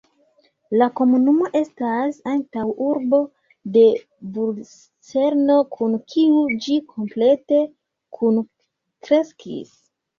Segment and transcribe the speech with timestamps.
[0.81, 3.21] La komunumo estas antaŭurbo
[3.77, 3.85] de
[4.39, 7.65] Lucerno, kun kiu ĝi komplete
[8.21, 9.81] kunkreskis.